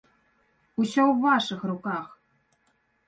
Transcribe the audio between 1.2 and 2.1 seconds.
вашых руках!